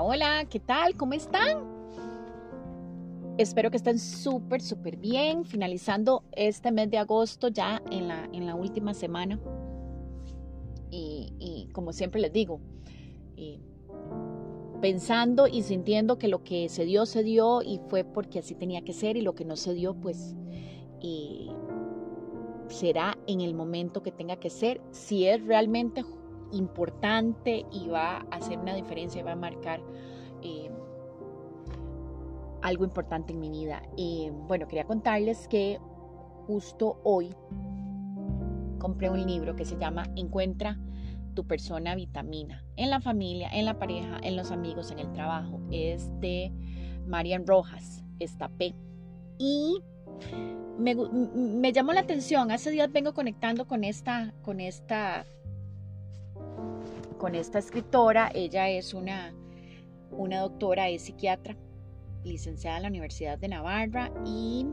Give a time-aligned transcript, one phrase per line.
[0.00, 0.96] Hola, ¿qué tal?
[0.96, 1.58] ¿Cómo están?
[3.38, 8.46] Espero que estén súper, súper bien, finalizando este mes de agosto ya en la, en
[8.46, 9.38] la última semana.
[10.90, 12.60] Y, como siempre les digo,
[14.80, 18.82] pensando y sintiendo que lo que se dio, se dio y fue porque así tenía
[18.82, 20.36] que ser y lo que no se dio, pues
[22.68, 26.04] será en el momento que tenga que ser, si es realmente
[26.54, 29.80] importante y va a hacer una diferencia y va a marcar
[30.42, 30.70] eh,
[32.62, 33.82] algo importante en mi vida.
[33.96, 35.78] y bueno, quería contarles que
[36.46, 37.34] justo hoy
[38.78, 40.78] compré un libro que se llama Encuentra
[41.34, 45.60] tu persona vitamina en la familia, en la pareja, en los amigos, en el trabajo.
[45.70, 46.52] Es de
[47.06, 48.74] Marian Rojas, Estapé.
[49.38, 49.80] Y
[50.78, 52.50] me, me, llamó la atención.
[52.50, 55.26] Hace días vengo conectando con esta, con esta
[57.18, 58.30] con esta escritora.
[58.34, 59.34] Ella es una,
[60.10, 61.56] una doctora, es psiquiatra,
[62.24, 64.66] licenciada en la Universidad de Navarra y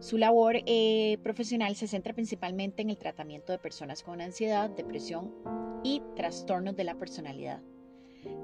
[0.00, 5.32] su labor eh, profesional se centra principalmente en el tratamiento de personas con ansiedad, depresión
[5.84, 7.62] y trastornos de la personalidad.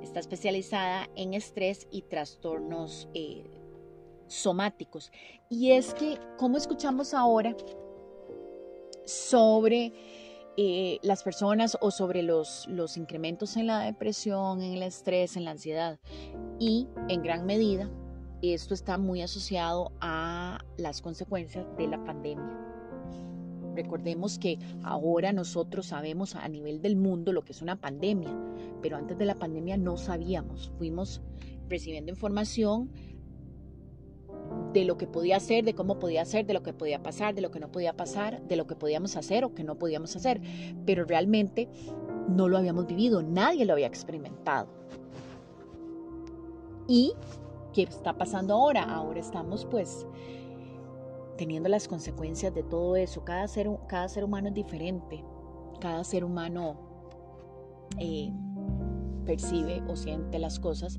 [0.01, 3.45] Está especializada en estrés y trastornos eh,
[4.29, 5.11] somáticos.
[5.49, 7.57] Y es que, como escuchamos ahora
[9.05, 9.93] sobre
[10.61, 15.45] eh, las personas o sobre los, los incrementos en la depresión, en el estrés, en
[15.45, 16.01] la ansiedad.
[16.59, 17.89] Y en gran medida
[18.43, 22.59] esto está muy asociado a las consecuencias de la pandemia.
[23.77, 28.37] Recordemos que ahora nosotros sabemos a nivel del mundo lo que es una pandemia,
[28.83, 30.73] pero antes de la pandemia no sabíamos.
[30.77, 31.23] Fuimos
[31.69, 32.91] recibiendo información
[34.73, 37.41] de lo que podía hacer, de cómo podía hacer, de lo que podía pasar, de
[37.41, 40.41] lo que no podía pasar, de lo que podíamos hacer o que no podíamos hacer,
[40.85, 41.69] pero realmente
[42.29, 44.69] no lo habíamos vivido, nadie lo había experimentado.
[46.87, 47.13] ¿Y
[47.73, 48.83] qué está pasando ahora?
[48.83, 50.07] Ahora estamos pues
[51.37, 53.25] teniendo las consecuencias de todo eso.
[53.25, 55.25] Cada ser, cada ser humano es diferente,
[55.81, 56.77] cada ser humano
[57.99, 58.33] eh,
[59.25, 60.99] percibe o siente las cosas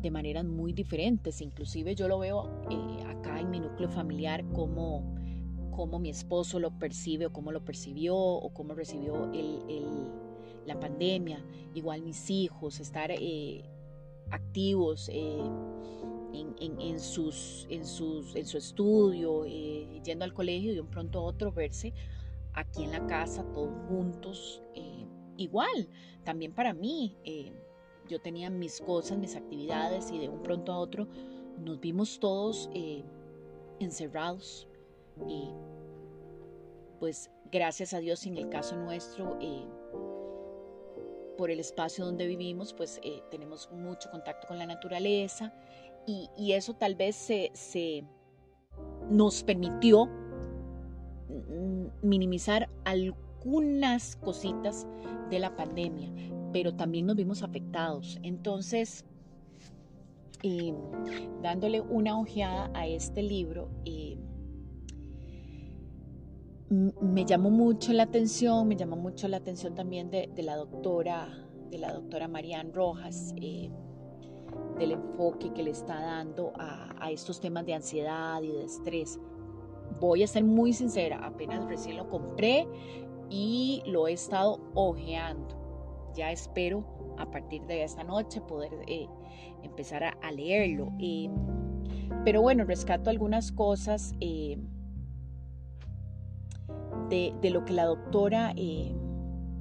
[0.00, 1.40] de maneras muy diferentes.
[1.40, 5.14] Inclusive yo lo veo eh, acá en mi núcleo familiar como,
[5.70, 9.30] como mi esposo lo percibe o cómo lo percibió o cómo recibió
[10.66, 11.44] la pandemia.
[11.74, 13.64] Igual mis hijos, estar eh,
[14.30, 15.08] activos.
[15.12, 15.40] Eh,
[16.32, 21.22] en, sus, en, sus, en su estudio, yendo al colegio y de un pronto a
[21.22, 21.92] otro verse
[22.52, 24.62] aquí en la casa, todos juntos,
[25.36, 25.88] igual,
[26.22, 27.16] también para mí,
[28.10, 31.06] yo tenía mis cosas, mis actividades y de un pronto a otro
[31.58, 33.04] nos vimos todos eh,
[33.78, 34.66] encerrados
[35.28, 35.50] y
[36.98, 39.64] pues gracias a Dios en el caso nuestro eh,
[41.38, 45.54] por el espacio donde vivimos pues eh, tenemos mucho contacto con la naturaleza
[46.06, 48.02] y, eso tal vez se, se
[49.08, 54.88] nos permitió mm, minimizar algunas cositas
[55.30, 56.10] de la pandemia,
[56.52, 58.18] pero también nos vimos afectados.
[58.22, 59.04] Entonces,
[60.42, 60.74] eh,
[61.42, 64.18] dándole una ojeada a este libro, eh,
[66.70, 71.28] me llamó mucho la atención, me llamó mucho la atención también de, la doctora,
[71.70, 73.70] de la doctora Marian Rojas, eh,
[74.78, 79.18] del enfoque que le está dando a, a, estos temas de ansiedad y de estrés.
[80.00, 82.66] Voy a ser muy sincera, apenas recién lo compré
[83.28, 85.59] y lo he estado ojeando
[86.14, 86.84] ya espero
[87.18, 89.06] a partir de esta noche poder eh,
[89.62, 90.92] empezar a, leerlo.
[92.24, 94.58] pero bueno, rescato algunas cosas eh,
[97.10, 98.94] de, lo que la doctora eh,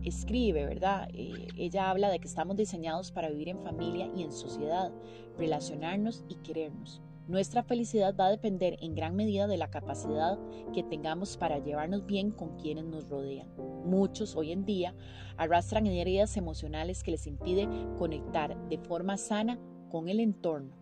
[0.03, 1.09] escribe, ¿verdad?
[1.13, 4.91] ella habla de que estamos diseñados para vivir en familia y en sociedad,
[5.37, 7.01] relacionarnos y querernos.
[7.29, 10.39] Nuestra felicidad va a depender en gran medida de la capacidad
[10.73, 13.47] que tengamos para llevarnos bien con quienes nos rodean.
[13.85, 14.95] Muchos hoy en día
[15.37, 19.59] arrastran heridas emocionales que les impiden conectar de forma sana
[19.91, 20.73] con el entorno.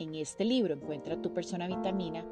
[0.00, 2.26] En este libro Encuentra tu persona vitamina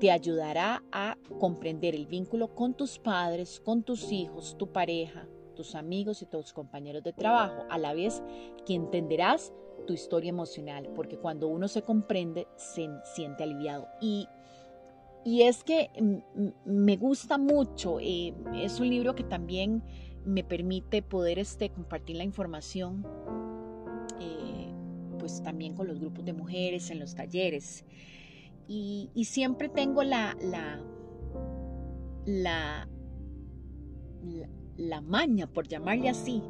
[0.00, 5.74] te ayudará a comprender el vínculo con tus padres, con tus hijos, tu pareja, tus
[5.74, 8.22] amigos y tus compañeros de trabajo, a la vez
[8.64, 9.52] que entenderás
[9.86, 13.88] tu historia emocional, porque cuando uno se comprende, se siente aliviado.
[14.00, 14.28] Y,
[15.24, 15.90] y es que
[16.64, 19.82] me gusta mucho, eh, es un libro que también
[20.24, 23.06] me permite poder este, compartir la información,
[24.20, 24.68] eh,
[25.18, 27.84] pues también con los grupos de mujeres, en los talleres.
[28.68, 30.82] Y, y siempre tengo la, la,
[32.24, 32.88] la,
[34.22, 36.42] la, la maña, por llamarle así,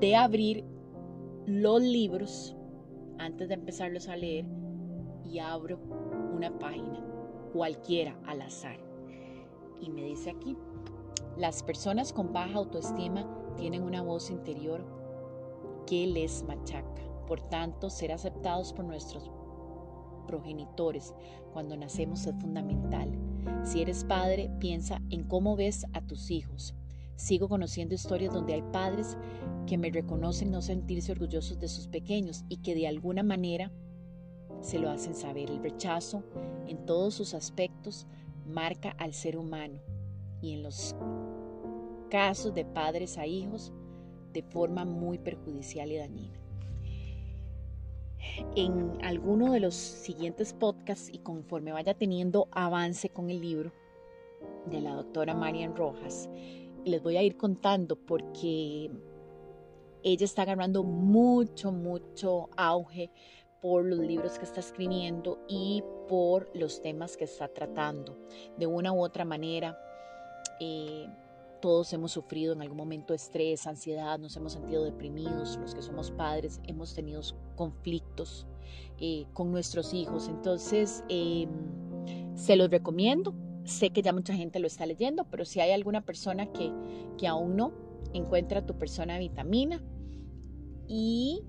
[0.00, 0.64] de abrir
[1.46, 2.56] los libros
[3.18, 4.46] antes de empezarlos a leer
[5.24, 5.78] y abro
[6.34, 7.04] una página,
[7.52, 8.78] cualquiera al azar.
[9.80, 10.56] Y me dice aquí,
[11.36, 14.84] las personas con baja autoestima tienen una voz interior
[15.86, 17.02] que les machaca.
[17.26, 19.30] Por tanto, ser aceptados por nuestros
[20.26, 21.14] progenitores
[21.52, 23.10] cuando nacemos es fundamental.
[23.64, 26.74] Si eres padre, piensa en cómo ves a tus hijos.
[27.20, 29.18] Sigo conociendo historias donde hay padres
[29.66, 33.70] que me reconocen no sentirse orgullosos de sus pequeños y que de alguna manera
[34.62, 35.50] se lo hacen saber.
[35.50, 36.24] El rechazo
[36.66, 38.06] en todos sus aspectos
[38.46, 39.80] marca al ser humano
[40.40, 40.96] y en los
[42.08, 43.70] casos de padres a hijos
[44.32, 46.40] de forma muy perjudicial y dañina.
[48.56, 53.72] En alguno de los siguientes podcasts y conforme vaya teniendo avance con el libro
[54.70, 56.30] de la doctora Marian Rojas,
[56.84, 58.90] les voy a ir contando porque
[60.02, 63.10] ella está agarrando mucho, mucho auge
[63.60, 68.16] por los libros que está escribiendo y por los temas que está tratando.
[68.56, 69.78] De una u otra manera,
[70.60, 71.06] eh,
[71.60, 76.10] todos hemos sufrido en algún momento estrés, ansiedad, nos hemos sentido deprimidos, los que somos
[76.10, 77.20] padres hemos tenido
[77.54, 78.46] conflictos
[78.98, 80.28] eh, con nuestros hijos.
[80.28, 81.50] Entonces, em,
[82.34, 83.34] se los recomiendo.
[83.64, 86.72] Sé que ya mucha gente lo está leyendo, pero si hay alguna persona que,
[87.18, 87.72] que aún no,
[88.12, 89.80] encuentra tu persona vitamina.
[90.88, 91.44] Y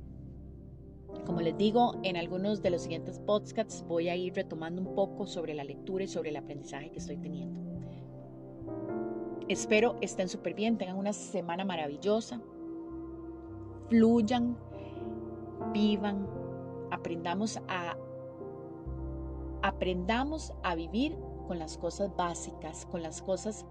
[1.25, 5.27] como les digo, en algunos de los siguientes podcasts voy a ir retomando un poco
[5.27, 7.61] sobre la lectura y sobre el aprendizaje que estoy teniendo.
[9.47, 12.41] Espero estén súper bien, tengan una semana maravillosa,
[13.89, 14.57] fluyan,
[15.73, 16.27] vivan,
[16.89, 17.97] aprendamos a
[19.63, 21.15] aprendamos a vivir
[21.47, 23.65] con las cosas básicas, con las cosas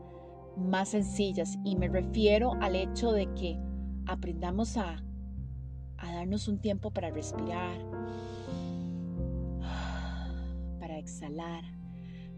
[0.56, 1.58] más sencillas.
[1.64, 3.58] Y me refiero al hecho de que
[4.06, 5.02] aprendamos a,
[5.98, 7.78] a darnos un tiempo para respirar,
[10.78, 11.64] para exhalar,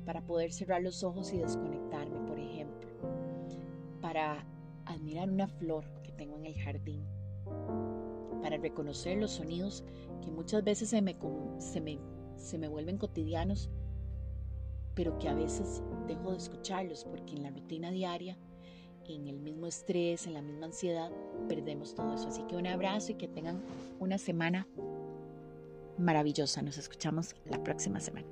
[0.04, 2.92] para poder cerrar los ojos y desconectarme, por ejemplo
[4.02, 4.44] para
[4.84, 7.06] admirar una flor que tengo en el jardín,
[8.42, 9.84] para reconocer los sonidos
[10.20, 11.16] que muchas veces se me,
[11.58, 11.98] se me,
[12.36, 13.70] se me vuelven cotidianos,
[14.94, 18.36] pero que a veces dejo de escucharlos porque en la rutina diaria,
[19.06, 21.10] en el mismo estrés, en la misma ansiedad,
[21.48, 22.28] perdemos todo eso.
[22.28, 23.62] Así que un abrazo y que tengan
[23.98, 24.66] una semana
[25.98, 26.62] maravillosa.
[26.62, 28.26] Nos escuchamos la próxima semana.